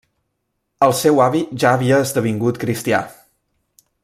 El 0.85 0.93
seu 0.99 1.21
avi 1.27 1.43
ja 1.65 1.75
havia 1.75 2.01
esdevingut 2.07 2.61
cristià. 2.65 3.07